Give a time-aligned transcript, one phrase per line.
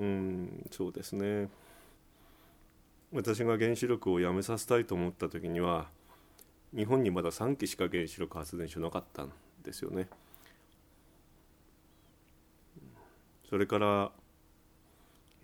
[0.00, 1.48] うんそうですね
[3.12, 5.88] 私が原子力をやめさせたいと思った時には
[6.74, 9.32] 日本にまだ3基しか原子力発電所なかったん
[9.62, 10.08] ですよね。
[13.48, 14.12] それから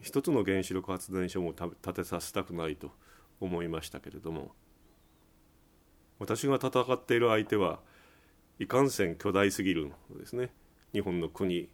[0.00, 2.92] 一つの原子力発電所も建てさせたくないと
[3.40, 4.52] 思いましたけれども
[6.20, 7.80] 私が戦っている相手は
[8.60, 10.50] いかんせん巨大すぎるのですね
[10.92, 11.68] 日本の国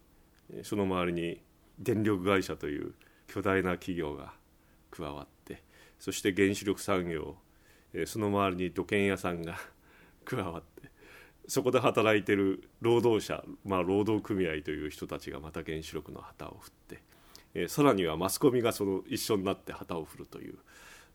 [0.62, 1.42] その周りに
[1.78, 2.94] 電力会社という
[3.26, 4.34] 巨大な企業が
[4.90, 5.62] 加わって
[5.98, 7.36] そして原子力産業
[8.06, 9.58] その周りに土建屋さんが
[10.24, 10.90] 加わって
[11.48, 17.02] そこで働いてる労働者、まあ、労働組合という人たちがまた原子力の旗を振って、
[17.54, 20.58] え、さらにはマスコミがその一緒になって旗を振るという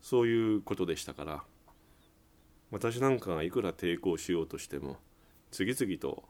[0.01, 1.43] そういうことでしたから
[2.71, 4.97] 私なんかがいくら抵抗しようとしても
[5.51, 6.23] 次々と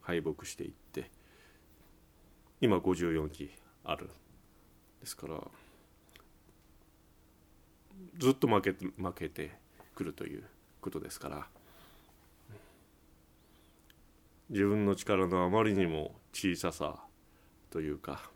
[0.00, 1.10] 敗北していって
[2.60, 3.50] 今54期
[3.84, 4.08] ある
[5.00, 5.34] ですから
[8.18, 9.52] ずっと負け負けて
[9.94, 10.44] くるという
[10.80, 11.46] ことですから
[14.50, 16.98] 自分の力のあまりにも小ささ
[17.70, 18.30] というか、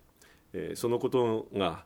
[0.52, 1.84] えー、そのことが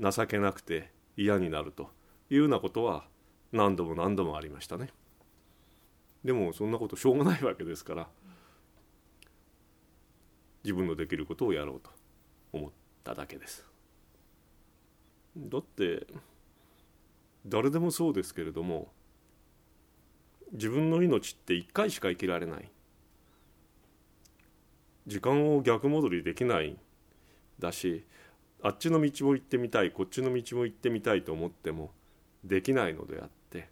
[0.00, 1.90] 情けなくて嫌になると
[2.30, 3.04] いうようなことは
[3.52, 4.88] 何度も何度もありましたね。
[6.24, 8.08] でもそんなことしょうがないわけですから
[10.64, 11.90] 自分のできることをやろうと
[13.14, 13.64] だけです。
[15.36, 16.06] だって
[17.46, 18.92] 誰でもそうですけれども
[20.52, 22.70] 自分の命って1回しか生きられない。
[25.06, 26.76] 時間を逆戻りできない。
[27.58, 28.04] だし
[28.62, 31.90] あっちの道も行ってみたいこっちの道も行ってみたいと思っても
[32.44, 33.68] できないのであって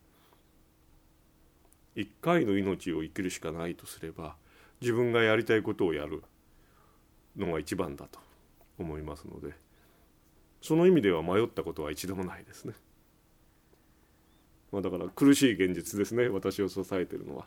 [1.96, 4.36] 1回の命を生きるしかないとすれば
[4.80, 6.22] 自分がやりたいことをやる
[7.36, 8.27] のが一番だと。
[8.78, 9.54] 思いますので
[10.60, 12.74] その意味では迷ったことは一度もないですね。
[14.72, 16.28] まあ、だから苦しい現実ですね。
[16.28, 17.46] 私を支えているのは。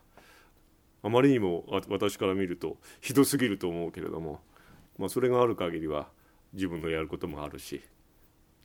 [1.04, 4.40] あまりにも私から見るとひどすぎると思うけれども、
[4.98, 6.08] まあ、それがある限りは
[6.54, 7.82] 自分のやることもあるし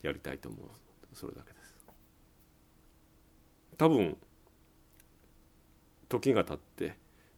[0.03, 0.61] やりたいと思う。
[1.15, 1.87] それだけです。
[3.79, 4.17] 多分
[6.09, 6.97] 時が経って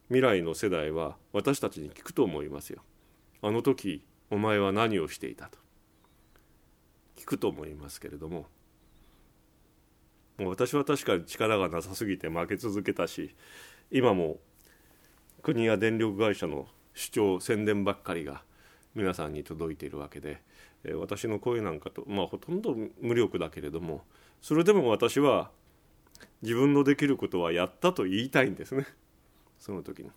[0.08, 2.82] 未来の世代は私たちに聞くと思いますよ。
[3.40, 5.58] あの時お前は何をしていたと。
[7.16, 8.46] 聞くと思いますけれども。
[10.38, 13.34] もう私は確かに力がなさすぎて負け続けたし
[13.90, 14.36] 今も
[15.42, 18.42] 国や電力会社の主張宣伝ばっかりが
[18.94, 20.40] 皆さんに届いているわけで
[20.94, 24.02] 私の声なんかとまあほとんど無力だけれども
[24.40, 25.50] それでも私は
[26.42, 28.86] 自分のできることはやったと言いたいんですね。
[29.58, 30.10] その時に。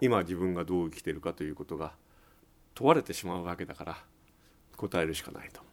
[0.00, 1.92] 今自分がどう生きてるかということが
[2.74, 3.98] 問われてしまうわけだから
[4.76, 5.67] 答えるしかないと。